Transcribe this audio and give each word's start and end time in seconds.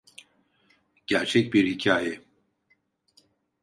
Gerçek 1.07 1.53
bir 1.53 1.65
hikaye. 1.65 2.21